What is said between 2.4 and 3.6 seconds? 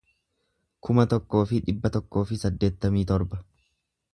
saddeettamii torba